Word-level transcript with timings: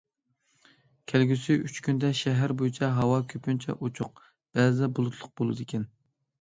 كەلگۈسى 1.11 1.57
ئۈچ 1.65 1.77
كۈندە، 1.89 2.11
شەھەر 2.21 2.55
بويىچە 2.63 2.91
ھاۋا 2.97 3.21
كۆپىنچە 3.35 3.79
ئوچۇق، 3.79 4.27
بەزىدە 4.51 4.93
بۇلۇتلۇق 4.99 5.35
بولىدىكەن. 5.39 5.89